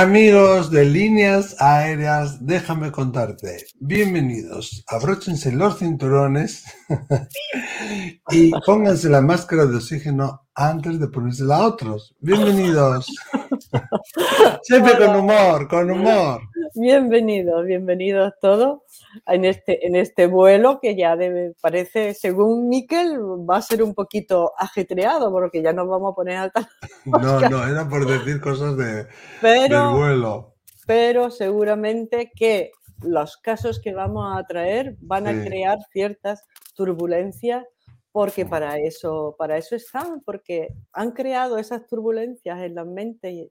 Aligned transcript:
Amigos 0.00 0.70
de 0.70 0.86
líneas 0.86 1.54
aéreas, 1.60 2.46
déjame 2.46 2.90
contarte. 2.90 3.66
Bienvenidos. 3.80 4.82
Abróchense 4.86 5.52
los 5.52 5.78
cinturones 5.78 6.64
y 8.30 8.50
pónganse 8.64 9.10
la 9.10 9.20
máscara 9.20 9.66
de 9.66 9.76
oxígeno 9.76 10.48
antes 10.54 10.98
de 10.98 11.08
ponérsela 11.08 11.56
a 11.56 11.66
otros. 11.66 12.16
Bienvenidos. 12.18 13.08
Siempre 14.62 14.96
con 14.96 15.16
humor, 15.16 15.68
con 15.68 15.90
humor. 15.90 16.40
Bienvenidos, 16.74 17.64
bienvenidos 17.66 18.32
todos 18.40 18.80
en 19.26 19.44
este, 19.44 19.86
en 19.86 19.96
este 19.96 20.26
vuelo 20.26 20.78
que 20.80 20.94
ya 20.94 21.16
parece, 21.60 22.14
según 22.14 22.68
Miquel, 22.68 23.18
va 23.18 23.56
a 23.56 23.62
ser 23.62 23.82
un 23.82 23.94
poquito 23.94 24.52
ajetreado 24.56 25.32
porque 25.32 25.62
ya 25.62 25.72
nos 25.72 25.88
vamos 25.88 26.12
a 26.12 26.14
poner 26.14 26.36
alta. 26.36 26.68
No, 27.06 27.40
no, 27.40 27.66
era 27.66 27.88
por 27.88 28.06
decir 28.06 28.40
cosas 28.40 28.76
de, 28.76 29.06
del 29.42 29.88
vuelo. 29.94 30.54
Pero 30.86 31.30
seguramente 31.30 32.30
que 32.34 32.70
los 33.02 33.36
casos 33.38 33.80
que 33.80 33.92
vamos 33.92 34.36
a 34.36 34.44
traer 34.44 34.96
van 35.00 35.26
a 35.26 35.44
crear 35.44 35.78
ciertas 35.92 36.44
turbulencias 36.74 37.64
porque 38.12 38.44
para 38.44 38.78
eso, 38.78 39.34
para 39.38 39.56
eso 39.56 39.76
están, 39.76 40.20
porque 40.20 40.68
han 40.92 41.12
creado 41.12 41.58
esas 41.58 41.86
turbulencias 41.86 42.60
en 42.60 42.74
la 42.74 42.84
mente 42.84 43.50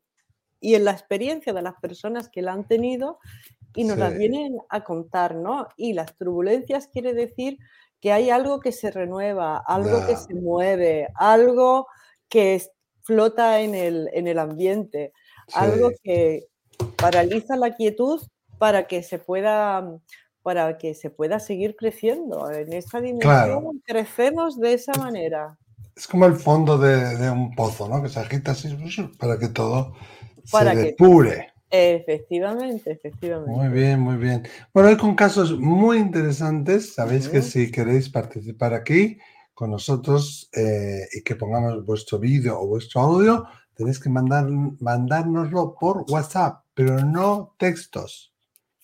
y 0.60 0.76
en 0.76 0.86
la 0.86 0.92
experiencia 0.92 1.54
de 1.54 1.62
las 1.62 1.76
personas 1.76 2.30
que 2.30 2.42
la 2.42 2.54
han 2.54 2.68
tenido 2.68 3.20
y 3.76 3.84
nos 3.84 3.98
las 3.98 4.18
vienen 4.18 4.58
a 4.70 4.84
contar, 4.84 5.36
¿no? 5.36 5.68
Y 5.78 5.94
las 5.94 6.16
turbulencias 6.16 6.88
quiere 6.88 7.14
decir 7.14 7.58
que 8.02 8.12
hay 8.12 8.30
algo 8.30 8.60
que 8.60 8.72
se 8.72 8.92
renueva, 8.92 9.58
algo 9.66 10.06
que 10.06 10.16
se 10.16 10.34
mueve, 10.34 11.08
algo 11.16 11.88
que 12.28 12.62
flota 13.04 13.62
en 13.62 13.76
el, 13.76 14.10
en 14.14 14.28
el 14.28 14.40
ambiente, 14.40 15.14
algo 15.54 15.92
que 16.04 16.48
paraliza 16.96 17.56
la 17.56 17.76
quietud 17.76 18.22
para 18.58 18.88
que 18.88 19.04
se 19.04 19.20
pueda 19.20 19.86
para 20.42 20.78
que 20.78 20.94
se 20.94 21.10
pueda 21.10 21.40
seguir 21.40 21.76
creciendo. 21.76 22.50
En 22.50 22.74
esta 22.74 23.02
dimensión 23.02 23.82
crecemos 23.86 24.60
de 24.60 24.74
esa 24.74 24.94
manera. 24.94 25.58
Es 25.96 26.08
como 26.08 26.26
el 26.26 26.36
fondo 26.36 26.78
de, 26.78 27.18
de, 27.18 27.30
un 27.30 27.54
pozo, 27.54 27.90
¿no? 27.90 28.02
Que 28.02 28.10
se 28.10 28.20
agita 28.22 28.52
así 28.52 28.74
para 29.20 29.38
que 29.38 29.50
todo 29.50 29.94
para 30.52 30.74
se 30.74 30.84
depure. 30.84 31.50
Efectivamente, 31.72 32.92
efectivamente. 32.92 33.52
Muy 33.52 33.70
bien, 33.70 34.00
muy 34.00 34.18
bien. 34.18 34.42
Bueno, 34.74 34.90
hay 34.90 34.98
con 34.98 35.16
casos 35.16 35.56
muy 35.60 35.98
interesantes. 35.98 36.96
Sabéis 36.96 37.30
que 37.30 37.44
si 37.44 37.72
queréis 37.72 38.10
participar 38.10 38.74
aquí 38.74 39.20
con 39.54 39.70
nosotros 39.72 40.50
eh, 40.54 41.08
y 41.14 41.22
que 41.22 41.36
pongamos 41.36 41.86
vuestro 41.86 42.18
vídeo 42.18 42.60
o 42.60 42.66
vuestro 42.66 43.02
audio, 43.02 43.46
tenéis 43.76 44.00
que 44.00 44.10
mandar, 44.10 44.48
mandárnoslo 44.80 45.76
por 45.80 46.06
WhatsApp, 46.10 46.64
pero 46.74 47.06
no 47.06 47.54
textos. 47.60 48.34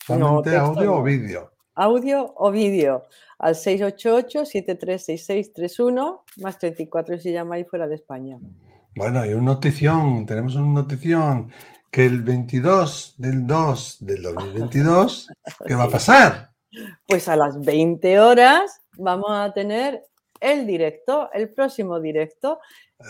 Solamente 0.06 0.56
audio 0.56 0.94
o 0.96 1.04
vídeo. 1.04 1.52
Audio 1.74 2.36
o 2.38 2.52
vídeo 2.52 3.08
al 3.40 3.56
688-736631 3.56 6.22
más 6.38 6.60
34 6.60 7.18
si 7.18 7.32
llamáis 7.32 7.68
fuera 7.68 7.88
de 7.88 7.96
España. 7.96 8.38
Bueno, 8.96 9.26
y 9.26 9.34
una 9.34 9.54
notición, 9.54 10.26
tenemos 10.26 10.56
una 10.56 10.82
notición 10.82 11.52
que 11.92 12.06
el 12.06 12.24
22 12.24 13.16
del 13.18 13.46
2 13.46 13.98
del 14.00 14.24
2022, 14.24 15.28
¿qué 15.66 15.76
va 15.76 15.84
a 15.84 15.90
pasar? 15.92 16.52
Pues 17.06 17.28
a 17.28 17.36
las 17.36 17.60
20 17.60 18.22
horas 18.22 18.82
vamos 18.98 19.32
a 19.32 19.52
tener 19.52 20.06
el 20.40 20.66
directo, 20.66 21.30
el 21.34 21.50
próximo 21.50 22.00
directo. 22.00 22.60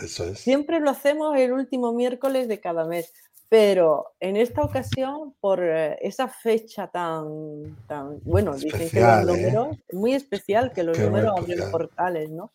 Eso 0.03 0.25
es. 0.25 0.39
Siempre 0.39 0.79
lo 0.79 0.89
hacemos 0.89 1.37
el 1.37 1.53
último 1.53 1.93
miércoles 1.93 2.47
de 2.47 2.59
cada 2.59 2.85
mes, 2.85 3.13
pero 3.47 4.15
en 4.19 4.37
esta 4.37 4.63
ocasión, 4.63 5.35
por 5.39 5.63
eh, 5.63 5.99
esa 6.01 6.27
fecha 6.27 6.87
tan, 6.87 7.77
tan 7.87 8.19
bueno, 8.23 8.55
dicen 8.55 8.89
que 8.89 9.01
los 9.01 9.37
¿eh? 9.37 9.51
números, 9.51 9.77
muy 9.91 10.15
especial 10.15 10.73
que 10.73 10.81
los 10.81 10.97
números 10.97 11.35
abren 11.37 11.69
portales, 11.69 12.31
¿no? 12.31 12.51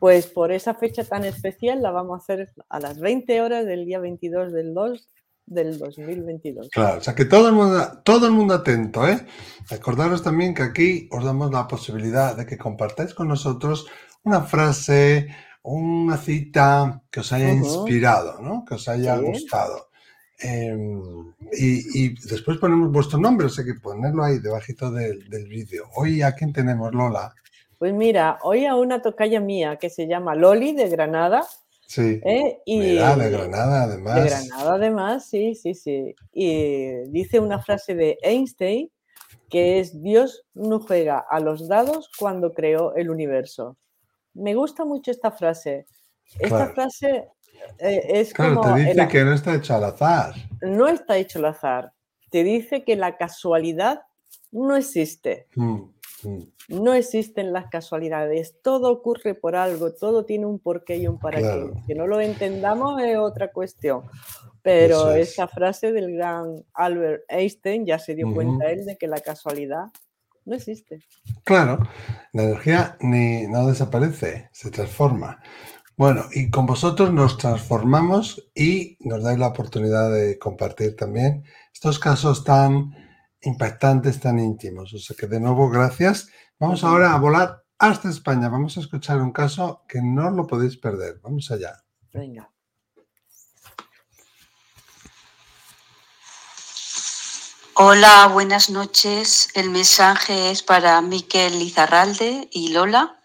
Pues 0.00 0.26
por 0.26 0.50
esa 0.50 0.74
fecha 0.74 1.04
tan 1.04 1.24
especial 1.24 1.82
la 1.82 1.90
vamos 1.90 2.18
a 2.18 2.22
hacer 2.22 2.50
a 2.70 2.80
las 2.80 2.98
20 2.98 3.42
horas 3.42 3.66
del 3.66 3.84
día 3.84 3.98
22 3.98 4.50
del 4.50 4.72
2 4.72 5.08
del 5.44 5.78
2022. 5.78 6.70
Claro, 6.72 6.98
o 6.98 7.00
sea 7.02 7.14
que 7.14 7.26
todo 7.26 7.48
el 7.48 7.54
mundo, 7.54 8.00
todo 8.02 8.26
el 8.26 8.32
mundo 8.32 8.54
atento, 8.54 9.06
¿eh? 9.06 9.26
Acordaros 9.70 10.22
también 10.22 10.54
que 10.54 10.62
aquí 10.62 11.06
os 11.12 11.22
damos 11.22 11.52
la 11.52 11.68
posibilidad 11.68 12.34
de 12.34 12.46
que 12.46 12.56
compartáis 12.56 13.12
con 13.12 13.28
nosotros 13.28 13.86
una 14.22 14.40
frase, 14.40 15.28
una 15.62 16.16
cita 16.16 17.02
que 17.10 17.20
os 17.20 17.30
haya 17.32 17.52
inspirado, 17.52 18.40
¿no? 18.40 18.64
Que 18.64 18.76
os 18.76 18.88
haya 18.88 19.18
gustado. 19.18 19.90
Em, 20.38 21.34
y, 21.52 22.14
después 22.26 22.56
ponemos 22.56 22.90
vuestro 22.90 23.18
nombre, 23.18 23.48
o 23.48 23.50
sea 23.50 23.66
que 23.66 23.74
ponerlo 23.74 24.24
ahí 24.24 24.38
debajito 24.38 24.90
del, 24.90 25.28
del 25.28 25.46
vídeo. 25.46 25.90
Hoy 25.96 26.22
a 26.22 26.32
quién 26.32 26.54
tenemos, 26.54 26.94
Lola. 26.94 27.34
Pues 27.80 27.94
mira, 27.94 28.38
hoy 28.42 28.66
a 28.66 28.74
una 28.74 29.00
tocaya 29.00 29.40
mía 29.40 29.76
que 29.76 29.88
se 29.88 30.06
llama 30.06 30.34
Loli 30.34 30.74
de 30.74 30.90
Granada. 30.90 31.46
Sí. 31.86 32.20
¿eh? 32.26 32.60
Y, 32.66 32.96
de 32.96 33.30
Granada 33.30 33.84
además. 33.84 34.16
De 34.16 34.28
Granada 34.28 34.74
además, 34.74 35.26
sí, 35.30 35.54
sí, 35.54 35.72
sí. 35.72 36.14
Y 36.30 37.08
dice 37.08 37.40
una 37.40 37.58
frase 37.58 37.94
de 37.94 38.18
Einstein 38.20 38.90
que 39.48 39.80
es 39.80 40.02
Dios 40.02 40.44
no 40.52 40.80
juega 40.80 41.24
a 41.26 41.40
los 41.40 41.68
dados 41.68 42.10
cuando 42.18 42.52
creó 42.52 42.94
el 42.96 43.08
universo. 43.08 43.78
Me 44.34 44.54
gusta 44.54 44.84
mucho 44.84 45.10
esta 45.10 45.30
frase. 45.30 45.86
Esta 46.38 46.68
frase 46.74 47.30
eh, 47.78 48.02
es 48.08 48.34
claro, 48.34 48.60
te 48.60 48.74
dice 48.74 49.08
que 49.08 49.24
no 49.24 49.32
está 49.32 49.54
hecho 49.54 49.74
al 49.74 49.84
azar. 49.84 50.34
No 50.60 50.86
está 50.86 51.16
hecho 51.16 51.38
al 51.38 51.46
azar. 51.46 51.94
Te 52.30 52.44
dice 52.44 52.84
que 52.84 52.94
la 52.96 53.16
casualidad 53.16 54.02
no 54.52 54.76
existe. 54.76 55.48
Mm. 55.54 55.84
No 56.68 56.94
existen 56.94 57.52
las 57.52 57.68
casualidades, 57.68 58.56
todo 58.62 58.90
ocurre 58.92 59.34
por 59.34 59.56
algo, 59.56 59.92
todo 59.92 60.24
tiene 60.24 60.46
un 60.46 60.58
porqué 60.58 60.96
y 60.96 61.06
un 61.06 61.18
para 61.18 61.38
qué. 61.38 61.70
Que 61.86 61.94
no 61.94 62.06
lo 62.06 62.20
entendamos 62.20 63.00
es 63.02 63.16
otra 63.16 63.50
cuestión. 63.52 64.02
Pero 64.62 65.12
esa 65.12 65.48
frase 65.48 65.92
del 65.92 66.12
gran 66.14 66.64
Albert 66.74 67.22
Einstein 67.28 67.86
ya 67.86 67.98
se 67.98 68.14
dio 68.14 68.32
cuenta 68.32 68.70
él 68.70 68.84
de 68.84 68.96
que 68.96 69.06
la 69.06 69.20
casualidad 69.20 69.86
no 70.44 70.54
existe. 70.54 71.00
Claro, 71.44 71.78
la 72.32 72.42
energía 72.42 72.96
ni 73.00 73.46
no 73.46 73.66
desaparece, 73.66 74.50
se 74.52 74.70
transforma. 74.70 75.40
Bueno, 75.96 76.24
y 76.32 76.50
con 76.50 76.64
vosotros 76.64 77.12
nos 77.12 77.36
transformamos 77.36 78.50
y 78.54 78.96
nos 79.00 79.22
dais 79.22 79.38
la 79.38 79.48
oportunidad 79.48 80.10
de 80.10 80.38
compartir 80.38 80.96
también 80.96 81.44
estos 81.74 81.98
casos 81.98 82.42
tan 82.42 82.94
impactantes, 83.42 84.20
tan 84.20 84.38
íntimos. 84.38 84.92
O 84.92 84.98
sea 84.98 85.16
que 85.16 85.26
de 85.26 85.40
nuevo, 85.40 85.68
gracias. 85.70 86.28
Vamos 86.58 86.84
ahora 86.84 87.14
a 87.14 87.18
volar 87.18 87.64
hasta 87.78 88.10
España. 88.10 88.48
Vamos 88.48 88.76
a 88.76 88.80
escuchar 88.80 89.20
un 89.20 89.32
caso 89.32 89.84
que 89.88 90.02
no 90.02 90.30
lo 90.30 90.46
podéis 90.46 90.76
perder. 90.76 91.20
Vamos 91.22 91.50
allá. 91.50 91.82
Venga. 92.12 92.50
Hola, 97.74 98.28
buenas 98.30 98.68
noches. 98.68 99.48
El 99.54 99.70
mensaje 99.70 100.50
es 100.50 100.62
para 100.62 101.00
Miquel 101.00 101.58
Lizarralde 101.58 102.48
y 102.52 102.68
Lola. 102.68 103.22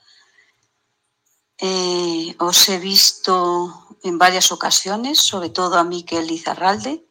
Eh, 1.58 2.36
os 2.40 2.70
he 2.70 2.80
visto 2.80 3.98
en 4.04 4.18
varias 4.18 4.52
ocasiones, 4.54 5.20
sobre 5.20 5.50
todo 5.50 5.78
a 5.78 5.84
Miquel 5.84 6.28
Lizarralde 6.28 7.05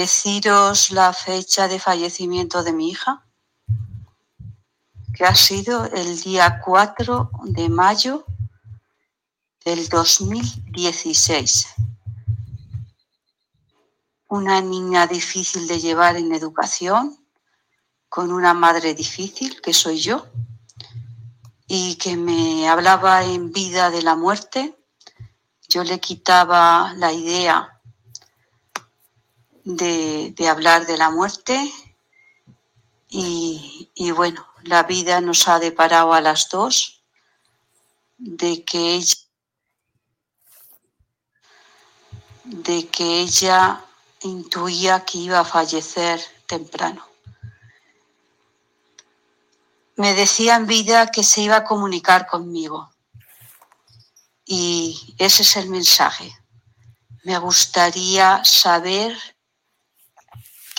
deciros 0.00 0.90
la 0.92 1.12
fecha 1.12 1.68
de 1.68 1.78
fallecimiento 1.78 2.62
de 2.62 2.72
mi 2.72 2.88
hija, 2.88 3.22
que 5.14 5.26
ha 5.26 5.34
sido 5.34 5.84
el 5.84 6.18
día 6.22 6.62
4 6.64 7.30
de 7.44 7.68
mayo 7.68 8.24
del 9.62 9.90
2016. 9.90 11.66
Una 14.28 14.62
niña 14.62 15.06
difícil 15.06 15.68
de 15.68 15.78
llevar 15.80 16.16
en 16.16 16.32
educación, 16.32 17.22
con 18.08 18.32
una 18.32 18.54
madre 18.54 18.94
difícil, 18.94 19.60
que 19.60 19.74
soy 19.74 19.98
yo, 19.98 20.28
y 21.66 21.96
que 21.96 22.16
me 22.16 22.66
hablaba 22.70 23.22
en 23.24 23.52
vida 23.52 23.90
de 23.90 24.00
la 24.00 24.16
muerte. 24.16 24.78
Yo 25.68 25.84
le 25.84 26.00
quitaba 26.00 26.94
la 26.94 27.12
idea 27.12 27.79
de, 29.64 30.48
hablar 30.48 30.86
de 30.86 30.96
la 30.96 31.10
muerte. 31.10 31.72
Y, 33.08 34.10
bueno, 34.14 34.46
la 34.62 34.84
vida 34.84 35.20
nos 35.20 35.48
ha 35.48 35.58
deparado 35.58 36.12
a 36.12 36.20
las 36.20 36.48
dos 36.48 37.02
de 38.18 38.64
que 38.64 38.94
ella, 38.94 39.16
de 42.44 42.88
que 42.88 43.20
ella 43.20 43.84
intuía 44.22 45.04
que 45.04 45.18
iba 45.18 45.40
a 45.40 45.44
fallecer 45.44 46.20
temprano. 46.46 47.06
Me 49.96 50.14
decía 50.14 50.56
en 50.56 50.66
vida 50.66 51.10
que 51.10 51.24
se 51.24 51.42
iba 51.42 51.56
a 51.56 51.64
comunicar 51.64 52.26
conmigo. 52.26 52.90
Y 54.46 55.14
ese 55.18 55.42
es 55.42 55.56
el 55.56 55.68
mensaje. 55.68 56.32
Me 57.22 57.38
gustaría 57.38 58.42
saber 58.44 59.16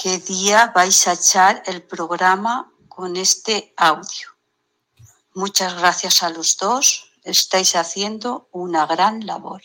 qué 0.02 0.18
día 0.18 0.72
vais 0.74 1.08
a 1.08 1.14
echar 1.14 1.62
el 1.68 1.84
programa 1.84 2.72
con 2.88 3.16
este 3.18 3.72
audio. 3.78 4.30
Muchas 5.36 5.78
gracias 5.78 6.24
a 6.24 6.30
los 6.30 6.58
dos. 6.58 7.12
Estáis 7.24 7.76
haciendo 7.76 8.50
una 8.52 8.88
gran 8.88 9.28
labor. 9.28 9.62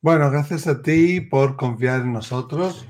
Bueno, 0.00 0.30
gracias 0.30 0.68
a 0.68 0.80
ti 0.80 1.20
por 1.20 1.56
confiar 1.56 2.02
en 2.02 2.12
nosotros. 2.12 2.86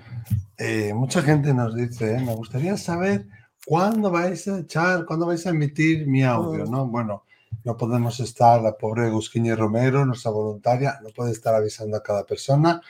Eh, 0.58 0.92
mucha 0.92 1.22
gente 1.22 1.54
nos 1.54 1.74
dice, 1.74 2.16
eh, 2.16 2.20
me 2.20 2.34
gustaría 2.34 2.76
saber 2.76 3.26
cuándo 3.64 4.10
vais 4.10 4.46
a 4.48 4.58
echar, 4.58 5.06
cuándo 5.06 5.24
vais 5.24 5.46
a 5.46 5.50
emitir 5.50 6.06
mi 6.06 6.24
audio, 6.24 6.66
¿no? 6.66 6.86
Bueno, 6.86 7.24
no 7.64 7.74
podemos 7.78 8.20
estar, 8.20 8.60
la 8.60 8.76
pobre 8.76 9.08
Gusquiña 9.08 9.56
Romero, 9.56 10.04
nuestra 10.04 10.30
voluntaria, 10.30 10.98
no 11.02 11.08
puede 11.08 11.32
estar 11.32 11.54
avisando 11.54 11.96
a 11.96 12.02
cada 12.02 12.26
persona, 12.26 12.82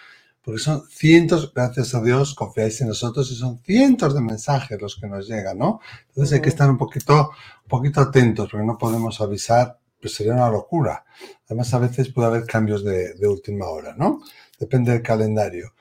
porque 0.48 0.62
son 0.62 0.88
cientos, 0.88 1.52
gracias 1.52 1.94
a 1.94 2.00
Dios, 2.00 2.34
confiáis 2.34 2.80
en 2.80 2.88
nosotros 2.88 3.30
y 3.30 3.34
son 3.34 3.58
cientos 3.58 4.14
de 4.14 4.22
mensajes 4.22 4.80
los 4.80 4.96
que 4.98 5.06
nos 5.06 5.28
llegan, 5.28 5.58
¿no? 5.58 5.78
Entonces 6.08 6.36
hay 6.36 6.40
que 6.40 6.48
estar 6.48 6.70
un 6.70 6.78
poquito, 6.78 7.32
un 7.64 7.68
poquito 7.68 8.00
atentos, 8.00 8.48
porque 8.50 8.64
no 8.64 8.78
podemos 8.78 9.20
avisar, 9.20 9.78
pues 10.00 10.14
sería 10.14 10.32
una 10.32 10.48
locura. 10.48 11.04
Además, 11.44 11.74
a 11.74 11.80
veces 11.80 12.10
puede 12.10 12.28
haber 12.28 12.46
cambios 12.46 12.82
de, 12.82 13.12
de 13.12 13.28
última 13.28 13.66
hora, 13.66 13.94
¿no? 13.94 14.22
Depende 14.58 14.92
del 14.92 15.02
calendario. 15.02 15.74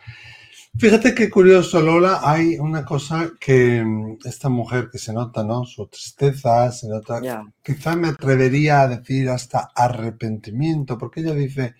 Fíjate 0.78 1.16
qué 1.16 1.30
curioso, 1.30 1.80
Lola, 1.80 2.20
hay 2.22 2.60
una 2.60 2.84
cosa 2.84 3.32
que 3.40 3.82
mm, 3.82 4.18
esta 4.26 4.50
mujer 4.50 4.90
que 4.92 4.98
se 4.98 5.14
nota, 5.14 5.46
¿no? 5.46 5.64
Su 5.64 5.88
tristeza, 5.88 6.74
se 6.74 6.90
nota, 6.90 7.22
quizá 7.64 7.96
me 7.96 8.10
atrevería 8.10 8.82
a 8.82 8.90
decir 8.90 9.30
hasta 9.30 9.72
arrepentimiento, 9.74 10.98
porque 10.98 11.22
ella 11.22 11.34
dice, 11.34 11.76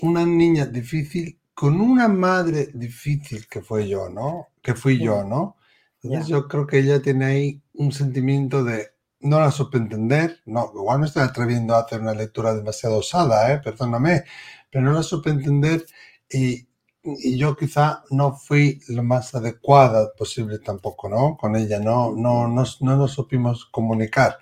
una 0.00 0.26
niña 0.26 0.66
difícil 0.66 1.38
con 1.62 1.80
una 1.80 2.08
madre 2.08 2.70
difícil 2.74 3.46
que 3.46 3.62
fue 3.62 3.86
yo, 3.86 4.08
¿no? 4.08 4.48
Que 4.60 4.74
fui 4.74 4.98
yo, 4.98 5.22
¿no? 5.22 5.58
Entonces 6.02 6.26
yo 6.26 6.48
creo 6.48 6.66
que 6.66 6.80
ella 6.80 7.00
tiene 7.00 7.24
ahí 7.24 7.62
un 7.74 7.92
sentimiento 7.92 8.64
de 8.64 8.88
no 9.20 9.38
la 9.38 9.52
supe 9.52 9.78
entender, 9.78 10.40
no, 10.44 10.72
igual 10.74 10.98
no 10.98 11.06
estoy 11.06 11.22
atreviendo 11.22 11.76
a 11.76 11.82
hacer 11.82 12.00
una 12.00 12.14
lectura 12.14 12.52
demasiado 12.52 12.96
osada, 12.98 13.52
¿eh? 13.52 13.60
Perdóname, 13.62 14.24
pero 14.72 14.82
no 14.84 14.92
la 14.92 15.04
supe 15.04 15.30
entender 15.30 15.86
y, 16.28 16.66
y 17.04 17.38
yo 17.38 17.54
quizá 17.56 18.02
no 18.10 18.34
fui 18.34 18.80
lo 18.88 19.04
más 19.04 19.32
adecuada 19.36 20.12
posible 20.18 20.58
tampoco, 20.58 21.08
¿no? 21.08 21.36
Con 21.36 21.54
ella, 21.54 21.78
no, 21.78 22.10
no, 22.10 22.48
no, 22.48 22.64
no 22.80 22.96
nos 22.96 23.12
supimos 23.12 23.66
comunicar. 23.66 24.36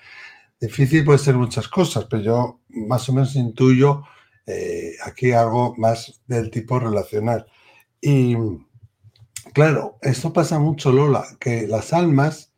Difícil 0.58 1.04
puede 1.04 1.18
ser 1.18 1.34
muchas 1.34 1.68
cosas, 1.68 2.06
pero 2.08 2.22
yo 2.22 2.60
más 2.70 3.06
o 3.10 3.12
menos 3.12 3.36
intuyo 3.36 4.04
eh, 4.50 4.96
aquí 5.04 5.32
algo 5.32 5.74
más 5.76 6.20
del 6.26 6.50
tipo 6.50 6.78
relacional. 6.78 7.46
Y 8.00 8.36
claro, 9.52 9.98
esto 10.02 10.32
pasa 10.32 10.58
mucho, 10.58 10.92
Lola, 10.92 11.24
que 11.38 11.66
las 11.66 11.92
almas, 11.92 12.52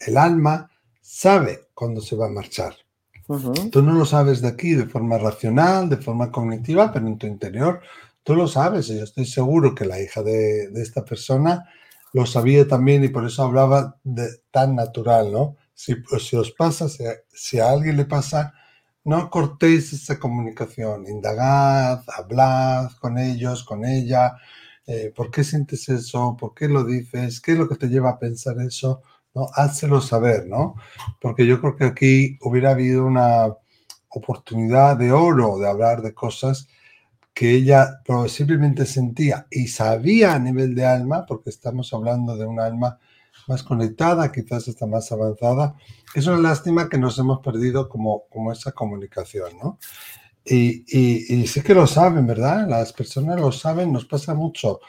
el 0.00 0.16
alma, 0.16 0.70
sabe 1.00 1.68
cuándo 1.74 2.00
se 2.00 2.16
va 2.16 2.26
a 2.26 2.30
marchar. 2.30 2.74
Tú 3.70 3.82
no 3.82 3.92
lo 3.92 4.06
sabes 4.06 4.40
de 4.40 4.48
aquí 4.48 4.70
de 4.70 4.86
forma 4.86 5.18
racional, 5.18 5.90
de 5.90 5.98
forma 5.98 6.32
cognitiva, 6.32 6.90
pero 6.92 7.06
en 7.06 7.18
tu 7.18 7.26
interior 7.26 7.82
Tú 8.28 8.34
lo 8.34 8.46
sabes, 8.46 8.90
y 8.90 8.98
yo 8.98 9.04
estoy 9.04 9.24
seguro 9.24 9.74
que 9.74 9.86
la 9.86 9.98
hija 10.02 10.22
de, 10.22 10.64
esta 10.74 11.02
persona 11.02 11.66
lo 12.12 12.26
sabía 12.26 12.68
también 12.68 13.02
y 13.02 13.08
por 13.08 13.24
eso 13.24 13.42
hablaba 13.42 13.96
de 14.04 14.28
tan 14.50 14.76
natural, 14.76 15.32
¿no? 15.32 15.56
Si, 15.72 15.94
si 16.20 16.36
os 16.36 16.50
pasa, 16.50 16.90
si, 16.90 17.58
a 17.58 17.70
alguien 17.70 17.96
le 17.96 18.04
pasa, 18.04 18.52
no 19.08 19.30
cortéis 19.30 19.92
esa 19.94 20.18
comunicación, 20.18 21.06
indagad, 21.08 22.02
hablad 22.14 22.90
con 23.00 23.16
ellos, 23.16 23.64
con 23.64 23.86
ella, 23.86 24.36
eh, 24.86 25.12
¿por 25.16 25.30
qué 25.30 25.44
sientes 25.44 25.88
eso? 25.88 26.36
¿Por 26.38 26.54
qué 26.54 26.68
lo 26.68 26.84
dices? 26.84 27.40
¿Qué 27.40 27.52
es 27.52 27.58
lo 27.58 27.66
que 27.68 27.76
te 27.76 27.88
lleva 27.88 28.10
a 28.10 28.18
pensar 28.18 28.60
eso? 28.60 29.02
¿No? 29.34 29.48
Saber, 30.02 30.46
¿no? 30.46 30.74
Porque 31.20 31.46
yo 31.46 31.58
creo 31.60 31.76
que 31.76 31.84
aquí 31.84 32.38
hubiera 32.42 32.72
habido 32.72 33.06
una 33.06 33.46
oportunidad 34.10 34.98
de 34.98 35.12
oro 35.12 35.58
de 35.58 35.68
hablar 35.68 36.02
de 36.02 36.12
cosas 36.12 36.68
que 37.32 37.52
ella 37.52 38.00
posiblemente 38.04 38.84
sentía 38.84 39.46
y 39.50 39.68
sabía 39.68 40.34
a 40.34 40.38
nivel 40.38 40.74
de 40.74 40.84
alma, 40.84 41.24
porque 41.26 41.50
estamos 41.50 41.94
hablando 41.94 42.36
de 42.36 42.44
un 42.44 42.60
alma 42.60 42.98
más 43.48 43.62
conectada, 43.62 44.30
quizás 44.30 44.68
está 44.68 44.86
más 44.86 45.10
avanzada. 45.12 45.74
Es 46.14 46.26
una 46.26 46.38
lástima 46.38 46.88
que 46.88 46.98
nos 46.98 47.18
hemos 47.18 47.40
perdido 47.40 47.88
como, 47.88 48.24
como 48.28 48.52
esa 48.52 48.72
comunicación, 48.72 49.58
¿no? 49.62 49.78
Y, 50.44 50.84
y, 50.86 51.46
sí 51.46 51.62
que 51.62 51.74
lo 51.74 51.86
saben, 51.86 52.26
¿verdad? 52.26 52.66
Las 52.68 52.92
personas 52.94 53.38
lo 53.38 53.52
saben, 53.52 53.92
nos 53.92 54.06
pasa 54.06 54.32
mucho. 54.32 54.80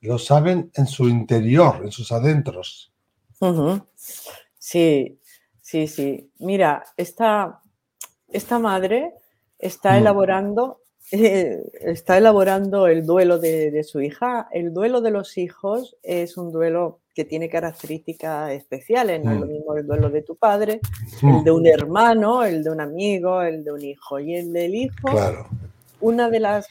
Lo 0.00 0.16
saben 0.16 0.70
en 0.74 0.86
su 0.86 1.08
interior, 1.08 1.80
en 1.82 1.90
sus 1.90 2.12
adentros. 2.12 2.92
Sí, 4.56 5.18
sí, 5.60 5.88
sí. 5.88 6.30
Mira, 6.38 6.84
esta, 6.96 7.60
esta 8.28 8.60
madre 8.60 9.14
está 9.58 9.94
mm. 9.94 9.96
elaborando 9.96 10.82
está 11.10 12.18
elaborando 12.18 12.86
el 12.86 13.06
duelo 13.06 13.38
de, 13.38 13.82
su 13.84 14.00
hija. 14.00 14.48
El 14.52 14.74
duelo 14.74 15.00
de 15.00 15.10
los 15.10 15.38
hijos 15.38 15.96
es 16.02 16.36
un 16.36 16.52
duelo 16.52 17.00
que 17.18 17.24
tiene 17.24 17.48
características 17.48 18.52
especiales, 18.52 19.24
no 19.24 19.32
es 19.32 19.40
lo 19.40 19.46
mm. 19.46 19.48
mismo 19.48 19.74
el 19.74 19.84
duelo 19.84 20.08
de 20.08 20.22
tu 20.22 20.36
padre, 20.36 20.78
mm. 21.20 21.38
el 21.38 21.42
de 21.42 21.50
un 21.50 21.66
hermano, 21.66 22.44
el 22.44 22.62
de 22.62 22.70
un 22.70 22.80
amigo, 22.80 23.42
el 23.42 23.64
de 23.64 23.72
un 23.72 23.82
hijo. 23.84 24.20
Y 24.20 24.36
el 24.36 24.52
del 24.52 24.76
hijo, 24.76 25.08
una 26.00 26.30
de 26.30 26.38
las 26.38 26.68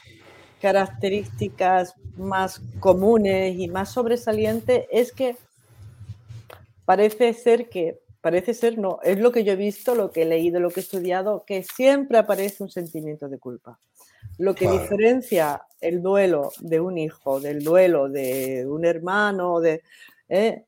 características 0.62 1.96
más 2.16 2.62
comunes 2.80 3.60
y 3.60 3.68
más 3.68 3.92
sobresalientes 3.92 4.86
es 4.90 5.12
que 5.12 5.36
parece 6.86 7.34
ser 7.34 7.68
que, 7.68 8.00
parece 8.22 8.54
ser, 8.54 8.78
no, 8.78 9.00
es 9.04 9.20
lo 9.20 9.34
que 9.34 9.44
yo 9.44 9.52
he 9.52 9.58
visto, 9.58 9.96
lo 9.96 10.12
que 10.12 10.22
he 10.22 10.26
leído, 10.26 10.62
lo 10.62 10.70
que 10.70 10.80
he 10.80 10.84
estudiado, 10.84 11.44
que 11.46 11.62
siempre 11.64 12.20
aparece 12.20 12.64
un 12.64 12.70
sentimiento 12.70 13.28
de 13.28 13.38
culpa. 13.38 13.80
Lo 14.38 14.56
que 14.56 14.72
diferencia 14.72 15.64
el 15.82 16.02
duelo 16.02 16.52
de 16.60 16.80
un 16.80 16.98
hijo 16.98 17.42
del 17.42 17.64
duelo 17.66 18.08
de 18.08 18.66
un 18.66 18.86
hermano, 18.86 19.60
de, 19.60 19.82
¿eh? 20.30 20.66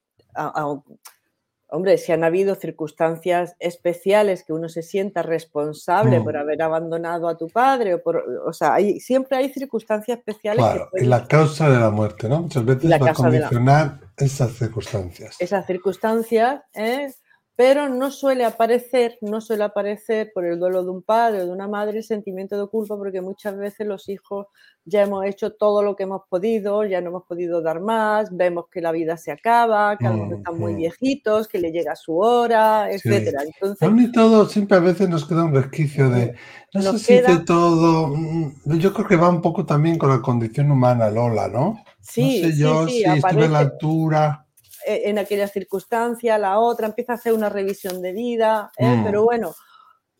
hombre, 1.71 1.97
si 1.97 2.11
han 2.11 2.23
habido 2.23 2.55
circunstancias 2.55 3.55
especiales 3.59 4.43
que 4.43 4.53
uno 4.53 4.69
se 4.69 4.81
sienta 4.81 5.21
responsable 5.21 6.21
por 6.21 6.33
mm. 6.33 6.37
haber 6.37 6.61
abandonado 6.61 7.27
a 7.27 7.37
tu 7.37 7.47
padre, 7.47 7.95
o, 7.95 8.01
por, 8.01 8.23
o 8.45 8.53
sea, 8.53 8.73
hay, 8.73 8.99
siempre 8.99 9.37
hay 9.37 9.49
circunstancias 9.49 10.17
especiales. 10.17 10.63
Claro, 10.63 10.89
y 10.95 11.05
la 11.05 11.27
causa 11.27 11.69
de 11.69 11.79
la 11.79 11.91
muerte, 11.91 12.27
¿no? 12.27 12.41
Muchas 12.43 12.65
veces 12.65 12.91
va 12.91 13.09
a 13.09 13.13
condicionar 13.13 13.99
esas 14.17 14.51
circunstancias. 14.53 15.35
Esas 15.39 15.65
circunstancias, 15.65 16.61
¿eh? 16.73 17.13
Pero 17.59 17.89
no 17.89 18.09
suele 18.09 18.45
aparecer, 18.45 19.17
no 19.19 19.41
suele 19.41 19.65
aparecer 19.65 20.31
por 20.33 20.45
el 20.45 20.57
duelo 20.57 20.81
de 20.81 20.91
un 20.91 21.01
padre 21.01 21.41
o 21.41 21.45
de 21.45 21.51
una 21.51 21.67
madre 21.67 21.97
el 21.97 22.05
sentimiento 22.05 22.57
de 22.57 22.69
culpa 22.69 22.95
porque 22.95 23.19
muchas 23.19 23.57
veces 23.57 23.85
los 23.85 24.07
hijos 24.07 24.47
ya 24.85 25.01
hemos 25.01 25.25
hecho 25.25 25.51
todo 25.51 25.83
lo 25.83 25.97
que 25.97 26.03
hemos 26.03 26.21
podido, 26.29 26.85
ya 26.85 27.01
no 27.01 27.09
hemos 27.09 27.23
podido 27.25 27.61
dar 27.61 27.81
más, 27.81 28.33
vemos 28.33 28.67
que 28.71 28.79
la 28.79 28.93
vida 28.93 29.17
se 29.17 29.33
acaba, 29.33 29.97
que 29.97 30.07
algunos 30.07 30.37
están 30.37 30.57
muy 30.57 30.73
viejitos, 30.73 31.49
que 31.49 31.59
le 31.59 31.73
llega 31.73 31.97
su 31.97 32.17
hora, 32.17 32.89
etcétera. 32.89 33.43
Entonces, 33.43 33.89
y 34.07 34.11
todo, 34.13 34.45
siempre 34.45 34.77
a 34.77 34.79
veces 34.79 35.09
nos 35.09 35.27
queda 35.27 35.43
un 35.43 35.53
resquicio 35.53 36.09
de 36.09 36.35
no 36.73 36.93
sé 36.93 36.99
si 36.99 37.13
de 37.15 37.39
todo. 37.39 38.15
Mm, 38.15 38.77
yo 38.77 38.93
creo 38.93 39.05
que 39.05 39.17
va 39.17 39.27
un 39.27 39.41
poco 39.41 39.65
también 39.65 39.97
con 39.97 40.07
la 40.07 40.21
condición 40.21 40.71
humana, 40.71 41.09
Lola, 41.09 41.49
¿no? 41.49 41.83
Sí, 41.99 42.41
no 42.41 42.47
sé 42.47 42.57
yo 42.57 42.87
si 42.87 43.03
estuve 43.03 43.45
a 43.47 43.49
la 43.49 43.59
altura. 43.59 44.45
E, 44.85 45.09
en 45.09 45.19
aquella 45.19 45.47
circunstancia, 45.47 46.37
la 46.37 46.59
otra, 46.59 46.87
empieza 46.87 47.13
a 47.13 47.15
hacer 47.15 47.33
una 47.33 47.49
revisión 47.49 48.01
de 48.01 48.13
vida, 48.13 48.71
¿eh? 48.77 48.87
mm. 48.87 49.03
pero 49.03 49.23
bueno, 49.23 49.53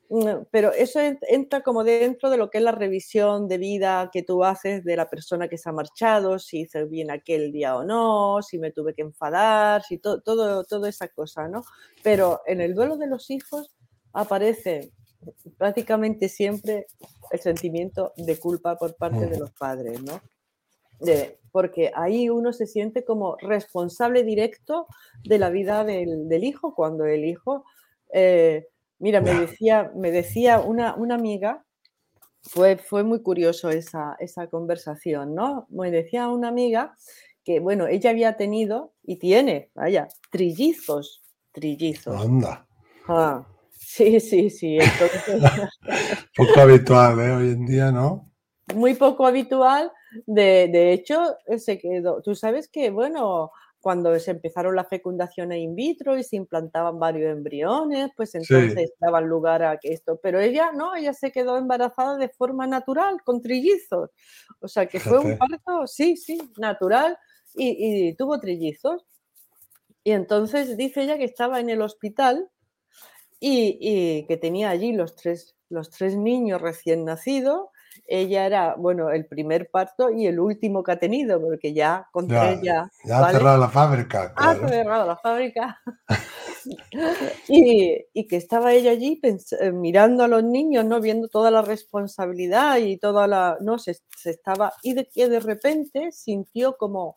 mm, 0.09 0.45
pero 0.51 0.71
eso 0.73 0.99
entra 0.99 1.61
como 1.61 1.83
dentro 1.83 2.29
de 2.29 2.37
lo 2.37 2.49
que 2.49 2.57
es 2.59 2.63
la 2.63 2.71
revisión 2.71 3.47
de 3.47 3.57
vida 3.57 4.09
que 4.11 4.23
tú 4.23 4.43
haces 4.43 4.83
de 4.83 4.95
la 4.95 5.09
persona 5.09 5.47
que 5.47 5.57
se 5.57 5.69
ha 5.69 5.73
marchado, 5.73 6.39
si 6.39 6.61
hice 6.61 6.85
bien 6.85 7.11
aquel 7.11 7.51
día 7.51 7.75
o 7.75 7.83
no, 7.83 8.41
si 8.41 8.57
me 8.57 8.71
tuve 8.71 8.93
que 8.93 9.01
enfadar, 9.03 9.83
si 9.83 9.97
todo, 9.97 10.21
todo, 10.21 10.63
toda 10.63 10.89
esa 10.89 11.07
cosa, 11.07 11.47
¿no? 11.47 11.63
Pero 12.03 12.41
en 12.45 12.61
el 12.61 12.73
duelo 12.73 12.97
de 12.97 13.07
los 13.07 13.29
hijos 13.29 13.71
aparece 14.13 14.91
prácticamente 15.57 16.29
siempre 16.29 16.87
el 17.31 17.39
sentimiento 17.39 18.13
de 18.17 18.37
culpa 18.39 18.77
por 18.77 18.95
parte 18.95 19.25
de 19.27 19.37
los 19.37 19.51
padres, 19.51 20.01
¿no? 20.01 20.21
Porque 21.51 21.91
ahí 21.95 22.29
uno 22.29 22.53
se 22.53 22.67
siente 22.67 23.03
como 23.03 23.37
responsable 23.37 24.23
directo 24.23 24.87
de 25.23 25.39
la 25.39 25.49
vida 25.49 25.83
del, 25.83 26.43
hijo, 26.43 26.75
cuando 26.75 27.05
el 27.05 27.25
hijo, 27.25 27.65
eh, 28.13 28.67
mira, 28.99 29.21
me 29.21 29.33
decía, 29.33 29.91
me 29.95 30.11
decía 30.11 30.59
una, 30.59 30.95
una 30.95 31.15
amiga, 31.15 31.65
fue, 32.41 32.77
fue 32.77 33.03
muy 33.03 33.21
curioso 33.21 33.69
esa, 33.69 34.15
esa 34.19 34.47
conversación, 34.47 35.35
¿no? 35.35 35.67
Me 35.69 35.91
decía 35.91 36.29
una 36.29 36.47
amiga 36.47 36.95
que, 37.43 37.59
bueno, 37.59 37.87
ella 37.87 38.11
había 38.11 38.37
tenido 38.37 38.93
y 39.03 39.17
tiene, 39.17 39.71
vaya, 39.75 40.07
trillizos, 40.31 41.23
trillizos. 41.51 42.15
Anda. 42.15 42.67
Ah, 43.07 43.45
sí, 43.71 44.19
sí, 44.19 44.49
sí. 44.49 44.77
Poco 46.35 46.59
habitual, 46.59 47.19
¿eh? 47.19 47.31
Hoy 47.31 47.49
en 47.49 47.65
día, 47.65 47.91
¿no? 47.91 48.28
Muy 48.75 48.95
poco 48.95 49.25
habitual. 49.25 49.91
De, 50.25 50.69
de 50.71 50.93
hecho, 50.93 51.35
se 51.57 51.77
quedó. 51.77 52.21
Tú 52.21 52.35
sabes 52.35 52.67
que, 52.67 52.89
bueno, 52.89 53.51
cuando 53.79 54.17
se 54.19 54.31
empezaron 54.31 54.75
la 54.75 54.83
fecundación 54.83 55.53
in 55.53 55.75
vitro 55.75 56.17
y 56.17 56.23
se 56.23 56.35
implantaban 56.35 56.99
varios 56.99 57.31
embriones, 57.31 58.09
pues 58.15 58.35
entonces 58.35 58.91
daban 58.99 59.27
lugar 59.27 59.63
a 59.63 59.77
que 59.77 59.93
esto. 59.93 60.19
Pero 60.21 60.39
ella 60.39 60.71
no, 60.73 60.95
ella 60.95 61.13
se 61.13 61.31
quedó 61.31 61.57
embarazada 61.57 62.17
de 62.17 62.29
forma 62.29 62.67
natural, 62.67 63.21
con 63.23 63.41
trillizos. 63.41 64.09
O 64.59 64.67
sea 64.67 64.85
que 64.85 64.99
fue 64.99 65.19
un 65.19 65.37
parto, 65.37 65.87
sí, 65.87 66.17
sí, 66.17 66.39
natural 66.57 67.17
y, 67.55 68.13
tuvo 68.15 68.39
trillizos. 68.39 69.05
Y 70.03 70.11
entonces 70.11 70.75
dice 70.75 71.03
ella 71.03 71.17
que 71.17 71.25
estaba 71.25 71.59
en 71.59 71.69
el 71.69 71.81
hospital 71.81 72.49
y, 73.39 73.77
y 73.79 74.27
que 74.27 74.37
tenía 74.37 74.69
allí 74.69 74.91
los 74.91 75.15
tres, 75.15 75.55
los 75.69 75.89
tres 75.89 76.17
niños 76.17 76.61
recién 76.61 77.05
nacidos 77.05 77.67
ella 78.09 78.45
era, 78.45 78.75
bueno, 78.75 79.11
el 79.11 79.27
primer 79.27 79.69
parto 79.69 80.09
y 80.09 80.25
el 80.25 80.39
último 80.39 80.83
que 80.83 80.91
ha 80.91 80.99
tenido, 80.99 81.39
porque 81.39 81.73
ya 81.73 82.07
con 82.11 82.27
ya, 82.27 82.59
Ya 82.61 82.89
ha 83.05 83.31
cerrado 83.31 83.59
la 83.59 83.69
fábrica. 83.69 84.33
Ha 84.35 84.55
cerrado 84.55 85.05
la 85.05 85.15
fábrica. 85.15 85.79
y, 87.47 88.05
y, 88.11 88.27
que 88.27 88.35
estaba 88.35 88.73
ella 88.73 88.91
allí 88.91 89.21
eh, 89.23 89.71
mirando 89.71 90.23
a 90.23 90.27
los 90.27 90.43
niños, 90.43 90.85
¿no? 90.85 90.99
Viendo 90.99 91.27
toda 91.27 91.51
la 91.51 91.61
responsabilidad 91.61 92.77
y 92.77 92.97
toda 92.97 93.27
la. 93.27 93.57
No, 93.61 93.77
se, 93.77 93.95
se 94.17 94.31
estaba. 94.31 94.73
Y 94.81 94.93
de 94.93 95.07
que 95.07 95.29
de 95.29 95.39
repente 95.39 96.11
sintió 96.11 96.77
como, 96.77 97.15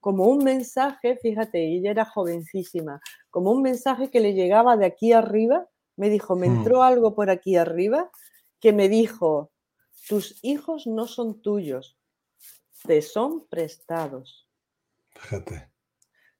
como 0.00 0.26
un 0.26 0.42
mensaje, 0.42 1.16
fíjate, 1.16 1.64
ella 1.76 1.92
era 1.92 2.04
jovencísima, 2.04 3.00
como 3.30 3.52
un 3.52 3.62
mensaje 3.62 4.10
que 4.10 4.20
le 4.20 4.34
llegaba 4.34 4.76
de 4.76 4.86
aquí 4.86 5.12
arriba. 5.12 5.66
Me 5.96 6.10
dijo, 6.10 6.34
me 6.34 6.48
hmm. 6.48 6.56
entró 6.56 6.82
algo 6.82 7.14
por 7.14 7.30
aquí 7.30 7.56
arriba 7.56 8.10
que 8.58 8.72
me 8.72 8.88
dijo, 8.88 9.52
tus 10.08 10.38
hijos 10.42 10.86
no 10.86 11.06
son 11.06 11.40
tuyos, 11.40 11.96
te 12.86 13.02
son 13.02 13.46
prestados. 13.48 14.48
Fíjate. 15.10 15.70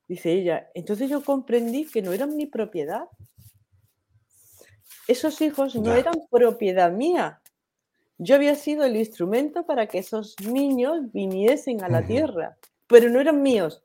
Dice 0.07 0.33
ella, 0.33 0.69
entonces 0.75 1.09
yo 1.09 1.23
comprendí 1.23 1.85
que 1.85 2.01
no 2.01 2.13
eran 2.13 2.35
mi 2.35 2.45
propiedad. 2.45 3.07
Esos 5.07 5.41
hijos 5.41 5.75
no 5.75 5.93
eran 5.93 6.15
propiedad 6.29 6.91
mía. 6.91 7.41
Yo 8.17 8.35
había 8.35 8.55
sido 8.55 8.85
el 8.85 8.95
instrumento 8.95 9.65
para 9.65 9.87
que 9.87 9.99
esos 9.99 10.35
niños 10.39 11.11
viniesen 11.11 11.83
a 11.83 11.89
la 11.89 12.05
tierra, 12.05 12.57
pero 12.87 13.09
no 13.09 13.19
eran 13.19 13.41
míos. 13.41 13.83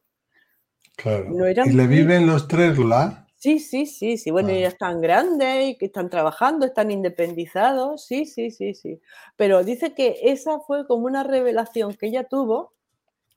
Claro. 0.96 1.30
¿Y 1.66 1.72
le 1.72 1.87
viven 1.87 2.26
los 2.26 2.46
tres, 2.46 2.78
la? 2.78 3.26
Sí, 3.40 3.59
sí, 3.59 3.87
sí, 3.87 4.18
sí. 4.18 4.30
Bueno, 4.30 4.50
ya 4.50 4.68
están 4.68 5.00
grandes 5.00 5.70
y 5.70 5.78
que 5.78 5.87
están 5.87 6.11
trabajando, 6.11 6.66
están 6.66 6.90
independizados. 6.90 8.04
Sí, 8.04 8.26
sí, 8.26 8.50
sí, 8.50 8.75
sí. 8.75 9.00
Pero 9.37 9.64
dice 9.64 9.94
que 9.94 10.18
esa 10.25 10.61
fue 10.61 10.87
como 10.87 11.06
una 11.06 11.23
revelación 11.23 11.94
que 11.94 12.09
ella 12.09 12.25
tuvo 12.25 12.75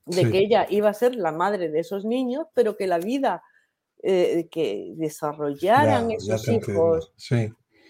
de 0.04 0.30
que 0.30 0.40
ella 0.40 0.66
iba 0.68 0.90
a 0.90 0.94
ser 0.94 1.16
la 1.16 1.32
madre 1.32 1.70
de 1.70 1.80
esos 1.80 2.04
niños, 2.04 2.46
pero 2.52 2.76
que 2.76 2.86
la 2.86 2.98
vida 2.98 3.42
eh, 4.02 4.46
que 4.50 4.92
desarrollaran 4.96 6.10
esos 6.10 6.48
hijos, 6.48 7.14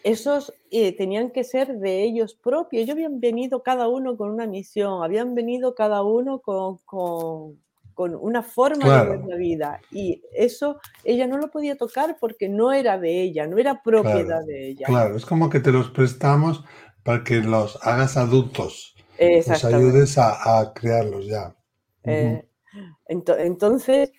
esos 0.04 0.54
eh, 0.70 0.96
tenían 0.96 1.32
que 1.32 1.42
ser 1.42 1.80
de 1.80 2.04
ellos 2.04 2.36
propios. 2.36 2.84
Ellos 2.84 2.94
habían 2.94 3.18
venido 3.18 3.64
cada 3.64 3.88
uno 3.88 4.16
con 4.16 4.30
una 4.30 4.46
misión, 4.46 5.02
habían 5.02 5.34
venido 5.34 5.74
cada 5.74 6.04
uno 6.04 6.38
con, 6.38 6.78
con 6.84 7.60
una 7.96 8.42
forma 8.42 9.02
de 9.02 9.10
ver 9.10 9.26
la 9.26 9.36
vida. 9.36 9.80
Y 9.90 10.22
eso 10.32 10.80
ella 11.02 11.26
no 11.26 11.38
lo 11.38 11.50
podía 11.50 11.76
tocar 11.76 12.16
porque 12.20 12.48
no 12.48 12.72
era 12.72 12.98
de 12.98 13.22
ella, 13.22 13.46
no 13.46 13.58
era 13.58 13.82
propiedad 13.82 14.44
de 14.44 14.68
ella. 14.68 14.86
Claro, 14.86 15.16
es 15.16 15.26
como 15.26 15.50
que 15.50 15.60
te 15.60 15.72
los 15.72 15.90
prestamos 15.90 16.64
para 17.02 17.22
que 17.22 17.36
los 17.36 17.78
hagas 17.82 18.16
adultos, 18.16 18.94
los 19.18 19.64
ayudes 19.64 20.18
a, 20.18 20.72
crearlos 20.74 21.26
ya. 21.26 21.54
Eh, 22.04 22.46
entonces, 23.06 24.10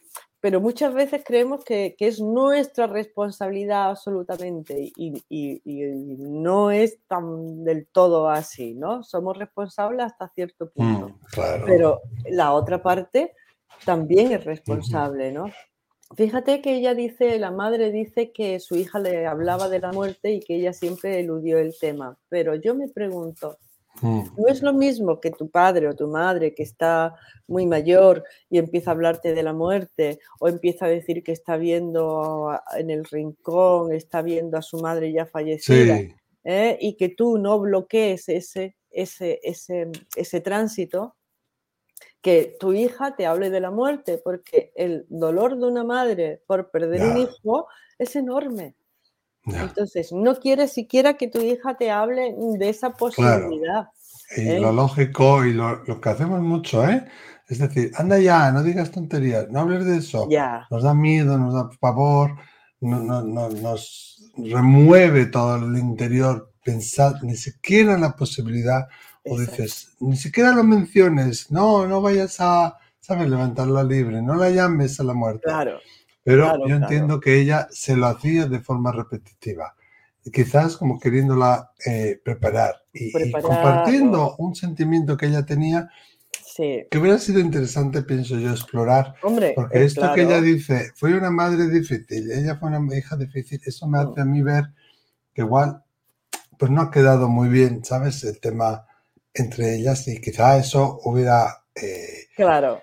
pero 0.46 0.62
muchas 0.62 0.94
veces 0.94 1.24
creemos 1.26 1.66
que, 1.66 1.96
es 1.98 2.22
nuestra 2.22 2.86
responsabilidad 2.86 3.90
absolutamente 3.90 4.92
y, 4.96 6.18
no 6.20 6.70
es 6.70 7.00
tan 7.08 7.64
del 7.64 7.88
todo 7.88 8.30
así, 8.30 8.76
¿no? 8.76 9.02
Somos 9.02 9.40
responsables 9.40 10.06
hasta 10.06 10.30
cierto 10.30 10.70
punto. 10.70 11.10
Mm, 11.10 11.26
claro. 11.32 11.64
Pero 11.66 12.02
la 12.30 12.52
otra 12.54 12.84
parte 12.84 13.34
también 13.84 14.32
es 14.32 14.44
responsable, 14.44 15.32
¿no? 15.32 15.52
Fíjate 16.16 16.62
que 16.62 16.76
ella 16.76 16.94
dice, 16.94 17.40
la 17.40 17.52
madre 17.52 17.92
dice 17.92 18.32
que 18.32 18.60
su 18.60 18.76
hija 18.76 19.00
le 19.00 19.26
hablaba 19.26 19.70
de 19.70 19.80
la 19.80 19.92
muerte 19.92 20.32
y 20.32 20.40
que 20.40 20.56
ella 20.56 20.72
siempre 20.72 21.20
eludió 21.20 21.58
el 21.58 21.76
tema, 21.80 22.18
pero 22.30 22.56
yo 22.56 22.76
me 22.76 22.88
pregunto, 22.88 23.58
no 24.02 24.48
es 24.48 24.62
lo 24.62 24.74
mismo 24.74 25.20
que 25.20 25.32
tu 25.32 25.50
padre 25.50 25.88
o 25.88 25.96
tu 25.96 26.08
madre 26.08 26.54
que 26.54 26.64
está 26.64 27.16
muy 27.48 27.66
mayor 27.66 28.24
y 28.50 28.58
empieza 28.58 28.92
a 28.92 28.94
hablarte 28.94 29.34
de 29.34 29.42
la 29.42 29.54
muerte 29.54 30.20
o 30.40 30.48
empieza 30.48 30.86
a 30.86 30.90
decir 30.90 31.24
que 31.24 31.32
está 31.32 31.58
viendo 31.58 32.52
en 32.78 32.90
el 32.90 33.06
rincón, 33.06 33.94
está 33.94 34.22
viendo 34.22 34.58
a 34.58 34.62
su 34.62 34.80
madre 34.80 35.12
ya 35.12 35.26
fallecida 35.26 36.02
¿eh? 36.44 36.78
y 36.80 36.98
que 36.98 37.10
tú 37.10 37.38
no 37.38 37.60
bloquees 37.60 38.28
ese, 38.30 38.76
ese, 38.92 39.40
ese, 39.44 39.90
ese 40.16 40.42
tránsito 40.42 41.15
que 42.26 42.58
tu 42.60 42.74
hija 42.74 43.16
te 43.16 43.28
hable 43.28 43.52
de 43.52 43.60
la 43.60 43.70
muerte, 43.70 44.20
porque 44.24 44.72
el 44.76 45.06
dolor 45.10 45.60
de 45.60 45.68
una 45.68 45.84
madre 45.84 46.42
por 46.48 46.72
perder 46.72 47.04
un 47.04 47.18
hijo 47.18 47.68
es 48.00 48.16
enorme. 48.16 48.74
Entonces, 49.46 50.12
no 50.12 50.36
quieres 50.40 50.74
siquiera 50.74 51.14
que 51.18 51.28
tu 51.28 51.40
hija 51.40 51.78
te 51.78 51.92
hable 51.92 52.34
de 52.58 52.68
esa 52.68 52.94
posibilidad. 52.94 53.90
Y 54.38 54.50
¿eh? 54.50 54.60
lo 54.60 54.72
lógico 54.72 55.46
y 55.46 55.54
lo, 55.54 55.84
que 56.02 56.10
hacemos 56.10 56.42
mucho, 56.42 56.84
¿eh? 56.90 57.06
Es 57.48 57.60
decir, 57.60 57.92
anda 57.94 58.18
ya, 58.18 58.52
no 58.52 58.64
digas 58.64 58.90
tonterías, 58.90 59.48
no 59.52 59.60
hables 59.60 59.86
de 59.86 59.98
eso. 59.98 60.28
Nos 60.72 60.82
da 60.82 60.96
miedo, 60.96 61.38
nos 61.38 61.54
da 61.54 61.70
pavor, 61.80 62.38
nos 62.82 64.32
remueve 64.36 65.28
todo 65.28 65.58
el 65.58 65.78
interior 65.78 66.54
pensar 66.64 67.14
ni 67.22 67.36
siquiera 67.36 67.94
en 67.94 68.02
la 68.02 68.16
posibilidad 68.16 68.88
o 69.26 69.40
dices, 69.40 69.96
ni 70.00 70.16
siquiera 70.16 70.52
lo 70.52 70.64
menciones, 70.64 71.52
no, 71.52 71.88
no 71.88 72.02
vayas 72.02 72.38
a, 72.40 72.78
¿sabes? 73.00 73.30
Levantarla 73.30 73.84
libre, 73.84 74.22
no 74.22 74.36
la 74.36 74.50
llames 74.50 75.00
a 75.00 75.04
la 75.04 75.14
muerte. 75.14 75.44
Claro. 75.46 75.80
Pero 76.24 76.68
yo 76.68 76.76
entiendo 76.76 77.20
que 77.20 77.40
ella 77.40 77.68
se 77.72 77.96
lo 77.96 78.08
hacía 78.08 78.48
de 78.48 78.60
forma 78.60 78.92
repetitiva. 78.92 79.76
Quizás 80.34 80.76
como 80.76 81.00
queriéndola 81.00 81.72
eh, 81.86 82.20
preparar, 82.24 82.84
y, 82.92 83.32
compartiendo 83.32 84.36
un 84.40 84.56
sentimiento 84.56 85.16
que 85.18 85.28
ella 85.28 85.46
tenía 85.46 85.90
que 86.58 86.98
hubiera 86.98 87.18
sido 87.18 87.42
interesante, 87.42 88.02
pienso 88.04 88.38
yo, 88.40 88.52
explorar. 88.52 89.16
Hombre, 89.24 89.52
porque 89.56 89.84
esto 89.84 90.14
que 90.14 90.22
ella 90.22 90.40
dice, 90.40 90.92
fue 90.96 91.14
una 91.14 91.30
madre 91.30 91.68
difícil, 91.68 92.32
ella 92.32 92.56
fue 92.56 92.70
una 92.70 92.98
hija 92.98 93.18
difícil, 93.18 93.60
eso 93.66 93.88
me 93.88 94.00
hace 94.00 94.22
a 94.22 94.26
mí 94.26 94.42
ver 94.42 94.64
que 95.34 95.42
igual, 95.42 95.84
pues 96.58 96.72
no 96.72 96.82
ha 96.82 96.92
quedado 96.92 97.28
muy 97.28 97.50
bien, 97.50 97.84
¿sabes? 97.84 98.24
El 98.24 98.40
tema 98.40 98.86
entre 99.36 99.76
ellas 99.76 100.08
y 100.08 100.20
quizá 100.20 100.58
eso 100.58 101.00
hubiera 101.04 101.66
eh, 101.76 102.28
claro. 102.36 102.82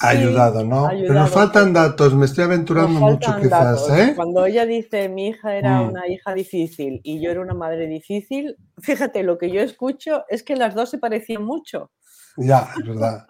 ayudado, 0.00 0.64
¿no? 0.64 0.88
Pero 0.90 1.14
nos 1.14 1.30
faltan 1.30 1.72
datos, 1.72 2.14
me 2.14 2.26
estoy 2.26 2.44
aventurando 2.44 2.98
mucho 2.98 3.34
quizás. 3.40 3.88
¿eh? 3.90 4.12
Cuando 4.16 4.44
ella 4.44 4.66
dice 4.66 5.08
mi 5.08 5.28
hija 5.28 5.54
era 5.54 5.80
mm. 5.80 5.88
una 5.88 6.08
hija 6.08 6.34
difícil 6.34 7.00
y 7.04 7.22
yo 7.22 7.30
era 7.30 7.40
una 7.40 7.54
madre 7.54 7.86
difícil, 7.86 8.56
fíjate, 8.80 9.22
lo 9.22 9.38
que 9.38 9.50
yo 9.50 9.60
escucho 9.60 10.24
es 10.28 10.42
que 10.42 10.56
las 10.56 10.74
dos 10.74 10.90
se 10.90 10.98
parecían 10.98 11.44
mucho. 11.44 11.92
Ya, 12.36 12.68
es 12.78 12.86
verdad. 12.86 13.24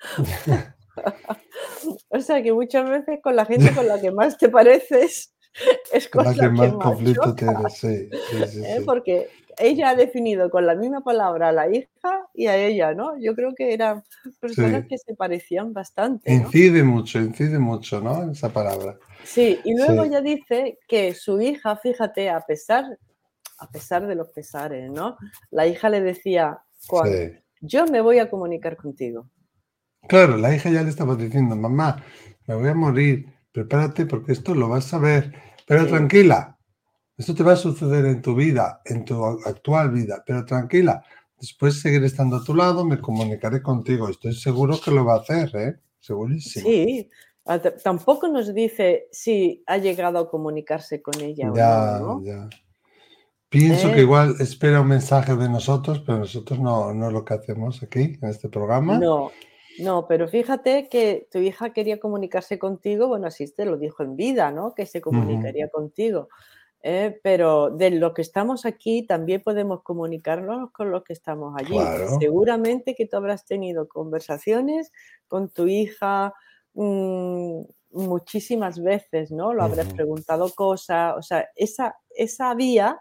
o 2.08 2.20
sea 2.20 2.42
que 2.42 2.52
muchas 2.52 2.88
veces 2.88 3.20
con 3.22 3.36
la 3.36 3.44
gente 3.44 3.72
con 3.72 3.86
la 3.86 4.00
que 4.00 4.10
más 4.10 4.36
te 4.36 4.48
pareces 4.48 5.32
es 5.92 6.08
con, 6.08 6.24
la, 6.24 6.34
que, 6.34 6.48
más 6.48 6.72
conflicto 6.72 7.34
tienes, 7.34 7.72
sí, 7.74 8.08
sí, 8.30 8.42
¿Eh? 8.42 8.76
sí, 8.78 8.84
Porque 8.84 9.28
ella 9.58 9.90
ha 9.90 9.94
definido 9.94 10.50
con 10.50 10.66
la 10.66 10.74
misma 10.74 11.02
palabra 11.02 11.48
a 11.48 11.52
la 11.52 11.68
hija 11.68 12.28
y 12.34 12.46
a 12.46 12.56
ella, 12.56 12.94
¿no? 12.94 13.18
Yo 13.18 13.34
creo 13.34 13.54
que 13.54 13.72
eran 13.72 14.02
personas 14.40 14.86
que 14.86 14.98
se 14.98 15.14
parecían 15.14 15.72
bastante. 15.72 16.32
Incide 16.32 16.82
mucho, 16.82 17.18
incide 17.18 17.58
mucho, 17.58 18.00
¿no? 18.00 18.30
Esa 18.30 18.50
palabra. 18.50 18.98
Sí, 19.24 19.58
y 19.64 19.76
luego 19.76 20.04
ella 20.04 20.20
dice 20.20 20.78
que 20.86 21.14
su 21.14 21.40
hija, 21.40 21.76
fíjate, 21.76 22.30
a 22.30 22.40
pesar, 22.40 22.98
a 23.58 23.70
pesar 23.70 24.06
de 24.06 24.14
los 24.14 24.28
pesares, 24.28 24.90
¿no? 24.90 25.16
La 25.50 25.66
hija 25.66 25.88
le 25.88 26.00
decía, 26.00 26.58
yo 27.60 27.86
me 27.86 28.00
voy 28.00 28.18
a 28.18 28.30
comunicar 28.30 28.76
contigo. 28.76 29.28
Claro, 30.08 30.36
la 30.36 30.54
hija 30.54 30.70
ya 30.70 30.82
le 30.82 30.90
estaba 30.90 31.16
diciendo, 31.16 31.56
mamá, 31.56 32.04
me 32.46 32.54
voy 32.54 32.68
a 32.68 32.74
morir, 32.74 33.26
prepárate 33.50 34.06
porque 34.06 34.32
esto 34.32 34.54
lo 34.54 34.68
vas 34.68 34.92
a 34.94 34.98
ver, 34.98 35.32
pero 35.66 35.86
tranquila, 35.86 36.55
esto 37.16 37.34
te 37.34 37.42
va 37.42 37.52
a 37.52 37.56
suceder 37.56 38.04
en 38.06 38.20
tu 38.20 38.34
vida, 38.34 38.82
en 38.84 39.04
tu 39.04 39.24
actual 39.24 39.90
vida, 39.90 40.22
pero 40.26 40.44
tranquila, 40.44 41.02
después 41.40 41.80
seguiré 41.80 42.06
estando 42.06 42.36
a 42.36 42.44
tu 42.44 42.54
lado, 42.54 42.84
me 42.84 43.00
comunicaré 43.00 43.62
contigo. 43.62 44.08
Estoy 44.08 44.34
seguro 44.34 44.78
que 44.82 44.90
lo 44.90 45.04
va 45.04 45.14
a 45.14 45.20
hacer, 45.20 45.50
¿eh? 45.56 45.76
Segurísimo. 46.00 46.66
Sí, 46.66 47.10
tampoco 47.82 48.28
nos 48.28 48.52
dice 48.52 49.08
si 49.10 49.62
ha 49.66 49.78
llegado 49.78 50.18
a 50.18 50.30
comunicarse 50.30 51.00
con 51.00 51.20
ella 51.20 51.50
ya, 51.54 51.98
o 52.02 52.20
no. 52.20 52.24
Ya. 52.24 52.48
Pienso 53.48 53.90
que 53.92 54.00
¿Eh? 54.00 54.02
igual 54.02 54.34
espera 54.40 54.80
un 54.80 54.88
mensaje 54.88 55.34
de 55.36 55.48
nosotros, 55.48 56.02
pero 56.04 56.18
nosotros 56.18 56.58
no, 56.58 56.92
no 56.92 57.06
es 57.06 57.12
lo 57.12 57.24
que 57.24 57.34
hacemos 57.34 57.82
aquí 57.82 58.18
en 58.20 58.28
este 58.28 58.48
programa. 58.48 58.98
No, 58.98 59.30
no, 59.78 60.06
pero 60.06 60.28
fíjate 60.28 60.88
que 60.88 61.28
tu 61.30 61.38
hija 61.38 61.72
quería 61.72 62.00
comunicarse 62.00 62.58
contigo, 62.58 63.08
bueno, 63.08 63.26
así 63.28 63.52
te 63.52 63.64
lo 63.64 63.76
dijo 63.76 64.02
en 64.02 64.16
vida, 64.16 64.50
¿no? 64.50 64.74
Que 64.74 64.84
se 64.84 65.00
comunicaría 65.00 65.68
contigo. 65.68 66.28
¿Eh? 66.86 67.18
pero 67.20 67.70
de 67.70 67.90
lo 67.90 68.14
que 68.14 68.22
estamos 68.22 68.64
aquí 68.64 69.04
también 69.04 69.42
podemos 69.42 69.82
comunicarnos 69.82 70.70
con 70.70 70.92
los 70.92 71.02
que 71.02 71.14
estamos 71.14 71.52
allí. 71.58 71.76
Seguramente 72.20 72.94
que 72.94 73.06
tú 73.06 73.16
habrás 73.16 73.44
tenido 73.44 73.88
conversaciones 73.88 74.92
con 75.26 75.48
tu 75.48 75.66
hija 75.66 76.32
mm, 76.74 77.62
muchísimas 77.90 78.80
veces, 78.80 79.32
¿no? 79.32 79.52
Lo 79.52 79.64
habrás 79.64 79.92
preguntado 79.92 80.48
cosas, 80.54 81.14
o 81.18 81.22
sea, 81.22 81.48
esa, 81.56 81.96
esa 82.10 82.54
vía 82.54 83.00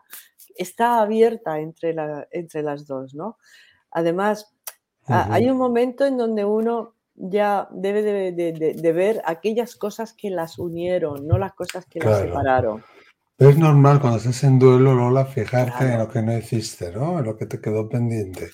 está 0.55 1.01
abierta 1.01 1.59
entre, 1.59 1.93
la, 1.93 2.27
entre 2.31 2.63
las 2.63 2.87
dos, 2.87 3.13
¿no? 3.13 3.37
Además, 3.91 4.51
hay 5.07 5.47
un 5.47 5.57
momento 5.57 6.07
en 6.07 6.17
donde 6.17 6.43
uno 6.43 6.95
ya 7.13 7.67
debe 7.71 8.01
de, 8.01 8.91
ver 8.93 9.21
aquellas 9.25 9.75
cosas 9.75 10.13
que 10.13 10.31
las 10.31 10.57
unieron, 10.57 11.27
no 11.27 11.37
las 11.37 11.53
cosas 11.53 11.85
que 11.85 11.99
las 11.99 12.21
separaron. 12.21 12.83
Es 13.37 13.57
normal 13.57 13.99
cuando 13.99 14.17
estés 14.17 14.43
en 14.45 14.59
duelo, 14.59 14.95
Lola, 14.95 15.25
fijarte 15.25 15.91
en 15.91 15.99
lo 15.99 16.09
que 16.09 16.21
no 16.21 16.37
hiciste, 16.37 16.91
¿no? 16.91 17.19
En 17.19 17.25
lo 17.25 17.35
que 17.35 17.45
te 17.45 17.59
quedó 17.59 17.89
pendiente. 17.89 18.51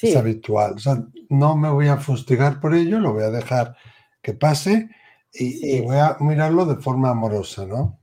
Es 0.00 0.16
habitual. 0.16 0.74
O 0.74 0.78
sea, 0.78 1.02
no 1.28 1.56
me 1.56 1.68
voy 1.68 1.88
a 1.88 1.98
fustigar 1.98 2.60
por 2.60 2.74
ello, 2.74 2.98
lo 2.98 3.12
voy 3.12 3.24
a 3.24 3.30
dejar 3.30 3.76
que 4.22 4.32
pase 4.32 4.88
y, 5.32 5.82
voy 5.82 5.98
a 5.98 6.16
mirarlo 6.20 6.64
de 6.64 6.76
forma 6.76 7.10
amorosa, 7.10 7.66
¿no? 7.66 8.00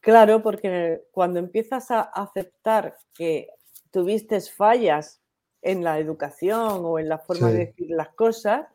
Claro, 0.00 0.42
porque 0.42 1.04
cuando 1.10 1.38
empiezas 1.38 1.90
a 1.90 2.02
aceptar 2.02 2.96
que 3.14 3.48
tuviste 3.90 4.40
fallas 4.42 5.20
en 5.62 5.82
la 5.82 5.98
educación 5.98 6.82
o 6.84 6.98
en 6.98 7.08
la 7.08 7.18
forma 7.18 7.50
de 7.50 7.66
decir 7.66 7.88
las 7.90 8.10
cosas, 8.10 8.66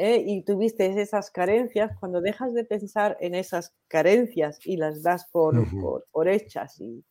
¿eh? 0.00 0.24
y 0.26 0.42
tuviste 0.42 1.00
esas 1.00 1.30
carencias, 1.30 1.92
cuando 2.00 2.22
dejas 2.22 2.54
de 2.54 2.64
pensar 2.64 3.18
en 3.20 3.34
esas 3.34 3.74
carencias 3.86 4.58
y 4.64 4.78
las 4.78 5.02
das 5.02 5.26
por, 5.30 5.54
por, 6.10 6.28
hechas 6.28 6.80
y, 6.80 7.04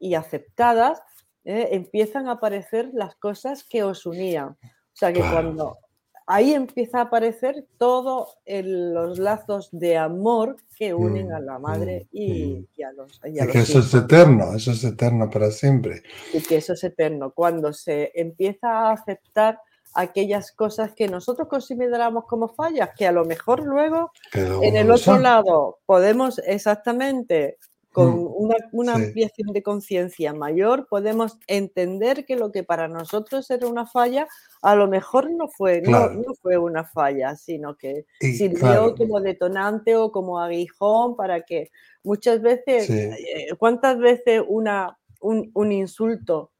y 0.00 0.14
aceptadas, 0.14 1.00
¿eh? 1.44 1.68
empiezan 1.70 2.26
a 2.26 2.32
aparecer 2.32 2.90
las 2.92 3.14
cosas 3.14 3.62
que 3.62 3.84
os 3.84 4.04
unían. 4.04 4.48
O 4.48 4.96
sea 4.96 5.12
que 5.12 5.20
cuando 5.20 5.78
ahí 6.26 6.54
empieza 6.54 6.98
a 6.98 7.02
aparecer 7.02 7.66
todos 7.78 8.36
los 8.46 9.18
lazos 9.18 9.68
de 9.70 9.96
amor 9.96 10.56
que 10.76 10.92
unen 10.92 11.32
a 11.32 11.38
la 11.38 11.60
madre 11.60 12.08
y, 12.10 12.66
a 12.82 12.92
los, 12.92 13.20
y 13.24 13.46
que 13.46 13.58
eso 13.60 13.78
es 13.78 13.94
eterno, 13.94 14.54
eso 14.54 14.72
es 14.72 14.82
eterno 14.82 15.30
para 15.30 15.52
siempre. 15.52 16.02
Y 16.32 16.40
que 16.40 16.56
eso 16.56 16.72
es 16.72 16.82
eterno. 16.82 17.32
Cuando 17.32 17.72
se 17.72 18.10
empieza 18.14 18.68
a 18.70 18.92
aceptar 18.92 19.60
aquellas 19.94 20.52
cosas 20.52 20.92
que 20.92 21.08
nosotros 21.08 21.48
consideramos 21.48 22.24
como 22.26 22.48
fallas, 22.48 22.90
que 22.96 23.06
a 23.06 23.12
lo 23.12 23.24
mejor 23.24 23.64
luego 23.64 24.10
en 24.32 24.76
el 24.76 24.90
otro 24.90 25.18
lado 25.18 25.78
podemos 25.86 26.38
exactamente 26.40 27.58
con 27.94 28.24
mm. 28.24 28.56
una, 28.72 28.94
ampliación 28.94 29.52
de 29.52 29.62
conciencia 29.62 30.32
mayor, 30.32 30.88
podemos 30.88 31.38
entender 31.46 32.26
que 32.26 32.34
lo 32.34 32.50
que 32.50 32.64
para 32.64 32.88
nosotros 32.88 33.48
era 33.50 33.68
una 33.68 33.86
falla, 33.86 34.26
a 34.62 34.74
lo 34.74 34.88
mejor 34.88 35.30
no 35.30 35.46
fue, 35.46 35.80
no, 35.80 36.10
fue 36.42 36.58
una 36.58 36.82
falla, 36.82 37.36
sino 37.36 37.76
que 37.76 38.04
sirvió 38.18 38.96
como 38.96 39.20
detonante 39.20 39.94
o 39.94 40.10
como 40.10 40.40
aguijón 40.40 41.14
para 41.14 41.42
que 41.42 41.70
muchas 42.02 42.42
veces, 42.42 42.90
eh, 42.90 43.50
¿cuántas 43.58 43.96
veces 44.00 44.42
una, 44.48 44.98
un, 45.20 45.52
un 45.54 45.70
insulto, 45.70 46.50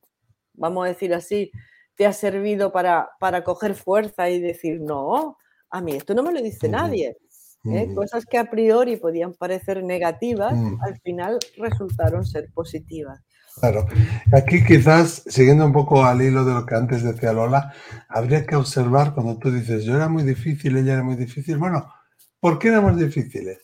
vamos 0.52 0.85
a 0.85 0.90
decir 0.90 1.12
así, 1.14 1.50
te 1.96 2.07
ha 2.07 2.12
servido 2.12 2.72
para, 2.72 3.11
para 3.20 3.44
coger 3.44 3.74
fuerza 3.74 4.28
y 4.30 4.40
decir, 4.40 4.80
no, 4.80 5.37
a 5.70 5.80
mí 5.80 5.92
esto 5.92 6.14
no 6.14 6.22
me 6.22 6.33
lo 6.33 6.42
dice 6.42 6.68
nadie. 6.68 7.16
¿eh? 7.64 7.94
Cosas 7.94 8.26
que 8.26 8.38
a 8.38 8.50
priori 8.50 8.96
podían 8.96 9.35
parecer 9.35 9.83
negativas, 9.83 10.54
al 10.80 11.00
final 11.00 11.38
resultaron 11.57 12.24
ser 12.24 12.50
positivas. 12.52 13.20
Claro, 13.61 13.87
aquí 14.33 14.64
quizás, 14.64 15.22
siguiendo 15.26 15.64
un 15.64 15.72
poco 15.72 16.04
al 16.04 16.20
hilo 16.20 16.44
de 16.44 16.54
lo 16.54 16.66
que 16.66 16.74
antes 16.74 17.04
decía 17.04 17.33
Lola, 17.33 17.72
habría 18.09 18.44
que 18.44 18.57
observar 18.57 19.14
cuando 19.14 19.38
tú 19.38 19.52
dices, 19.52 19.85
yo 19.85 19.94
era 19.94 20.09
muy 20.09 20.24
difícil, 20.24 20.76
ella 20.76 20.94
era 20.94 21.02
muy 21.04 21.14
difícil, 21.14 21.57
bueno, 21.57 21.88
¿por 22.40 22.59
qué 22.59 22.68
éramos 22.68 22.98
difíciles? 22.98 23.59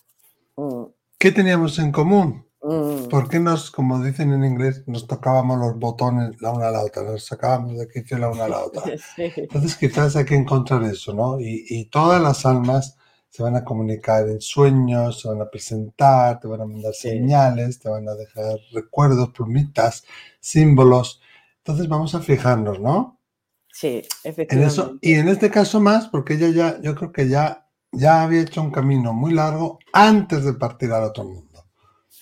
Mm. 0.57 0.85
¿Qué 1.19 1.33
teníamos 1.33 1.79
en 1.81 1.91
común? 1.91 2.47
Mm. 2.63 3.09
¿Por 3.09 3.29
qué 3.29 3.41
nos, 3.41 3.71
como 3.71 4.03
dicen 4.03 4.33
en 4.33 4.45
inglés, 4.45 4.83
nos 4.87 5.07
tocábamos 5.07 5.59
los 5.59 5.79
botones 5.79 6.41
la 6.43 6.51
una 6.51 6.69
a 6.69 6.71
la 6.71 6.85
otra, 6.85 7.03
nos 7.03 7.25
sacábamos 7.25 7.79
de 7.79 7.89
quicio 7.89 8.19
la 8.19 8.29
una 8.29 8.45
a 8.45 8.49
la 8.49 8.65
otra? 8.65 8.83
Entonces 9.17 9.77
quizás 9.77 10.15
hay 10.17 10.27
que 10.27 10.35
encontrar 10.35 10.83
eso, 10.85 11.15
¿no? 11.15 11.41
Y, 11.41 11.87
todas 11.91 12.21
las 12.21 12.45
almas 12.45 12.97
se 13.31 13.43
van 13.43 13.57
a 13.57 13.65
comunicar 13.65 14.29
en 14.29 14.41
sueños, 14.41 15.21
se 15.21 15.29
van 15.29 15.41
a 15.41 15.49
presentar, 15.49 16.39
te 16.41 16.49
van 16.49 16.61
a 16.61 16.67
mandar 16.67 16.93
señales, 16.93 17.79
te 17.79 17.89
van 17.89 18.09
a 18.09 18.15
dejar 18.15 18.59
recuerdos, 18.73 19.31
plumitas, 19.31 20.05
símbolos. 20.41 21.23
Entonces 21.59 21.89
vamos 21.89 22.15
a 22.15 22.21
fijarnos, 22.21 22.81
¿no? 22.81 23.19
Sí, 23.73 24.03
efectivamente. 24.25 24.55
En 24.55 24.63
eso, 24.63 24.99
y 25.01 25.15
en 25.15 25.29
este 25.29 25.51
caso 25.51 25.81
más, 25.81 26.09
porque 26.09 26.35
ella 26.35 26.49
ya, 26.49 26.81
yo 26.83 26.95
creo 26.95 27.13
que 27.13 27.29
ya, 27.29 27.69
ya 27.93 28.23
había 28.23 28.43
hecho 28.43 28.61
un 28.61 28.73
camino 28.73 29.13
muy 29.13 29.33
largo 29.33 29.79
antes 29.93 30.45
de 30.45 30.53
partir 30.55 30.93
al 30.93 31.05
otro 31.05 31.25
mundo. 31.25 31.50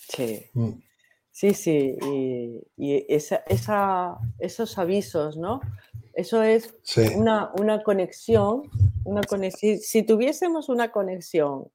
Sí. 0.09 0.47
Mm. 0.55 0.73
Sí, 1.31 1.55
sí, 1.55 1.97
y, 2.77 3.07
esa, 3.09 3.45
esos 4.41 4.77
avisos, 4.77 5.37
¿no? 5.37 5.61
Eso 6.13 6.43
es 6.43 6.75
una, 7.15 7.53
conexión, 7.85 8.63
una 9.05 9.21
conexión. 9.21 9.79
Si, 9.79 10.03
tuviésemos 10.03 10.69
una 10.69 10.91
conexión 10.91 11.69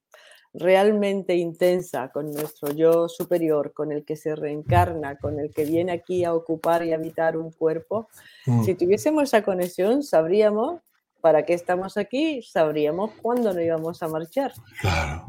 realmente 0.54 1.36
intensa 1.36 2.10
con 2.10 2.32
nuestro 2.32 2.74
yo 2.74 3.08
superior, 3.08 3.72
con 3.72 3.94
el 3.94 4.04
que 4.04 4.18
se 4.18 4.36
reencarna, 4.36 5.18
con 5.18 5.40
el 5.40 5.54
que 5.54 5.64
viene 5.64 5.94
aquí 5.94 6.26
a 6.26 6.34
ocupar 6.34 6.86
y 6.86 6.92
habitar 6.92 7.38
un 7.38 7.50
cuerpo, 7.52 8.10
mm. 8.46 8.66
si 8.66 8.76
tuviésemos 8.76 9.24
esa 9.24 9.44
conexión, 9.44 10.04
sabríamos 10.04 10.82
para 11.24 11.46
qué 11.46 11.54
estamos 11.54 11.96
aquí, 11.96 12.42
sabríamos 12.42 13.12
cuándo 13.22 13.54
nos 13.54 13.64
íbamos 13.64 14.04
a 14.04 14.10
marchar. 14.10 14.52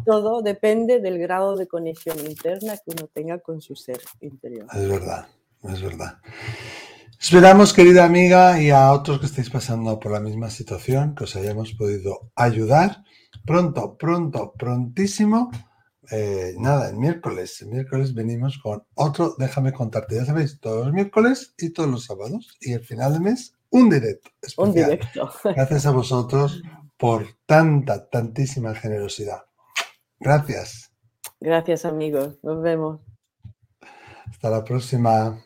Todo 0.05 0.43
depende 0.43 0.99
del 0.99 1.21
grado 1.21 1.55
de 1.55 1.69
conexión 1.69 2.19
interna 2.19 2.77
que 2.79 2.91
uno 2.91 3.09
tenga 3.15 3.39
con 3.39 3.61
su 3.61 3.77
ser 3.77 4.01
interior. 4.21 4.67
Es 4.75 4.89
verdad, 4.89 5.29
es 5.63 5.81
verdad. 5.81 6.19
Esperamos, 7.21 7.73
querida 7.73 8.05
amiga, 8.05 8.61
y 8.61 8.71
a 8.71 8.91
otros 8.91 9.21
que 9.21 9.27
estéis 9.27 9.51
pasando 9.51 10.01
por 10.01 10.11
la 10.11 10.19
misma 10.19 10.51
situación, 10.51 11.15
que 11.15 11.25
os 11.25 11.37
hayamos 11.37 11.75
podido 11.75 12.33
ayudar. 12.35 13.05
Pronto, 13.47 13.97
pronto, 13.97 14.53
prontísimo. 14.59 15.53
Eh, 16.11 16.55
nada, 16.59 16.91
el 16.91 16.97
miércoles. 16.97 17.63
El 17.63 17.69
miércoles 17.69 18.15
venimos 18.15 18.59
con 18.59 18.83
otro, 18.95 19.37
déjame 19.39 19.73
contarte, 19.73 20.17
ya 20.17 20.25
sabéis, 20.25 20.59
todos 20.59 20.87
los 20.87 20.93
miércoles 20.93 21.55
y 21.57 21.71
todos 21.71 21.89
los 21.89 22.05
sábados. 22.05 22.59
Y 22.61 22.73
el 22.73 22.85
final 22.85 23.13
de 23.13 23.21
mes 23.21 23.55
un 23.75 23.91
directo. 23.91 24.31
Un 24.59 24.73
directo. 24.73 25.31
Gracias 25.45 25.87
a 25.87 25.91
vosotros 25.91 26.63
por 26.97 27.27
tanta, 27.45 28.09
tantísima 28.09 28.73
generosidad. 28.75 29.43
Gracias. 30.21 30.93
Gracias 31.41 31.85
amigos. 31.85 32.39
Nos 32.45 32.63
vemos. 32.63 33.01
Hasta 34.31 34.51
la 34.51 34.63
próxima. 34.63 35.45